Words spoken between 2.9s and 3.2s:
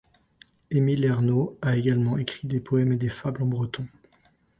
et des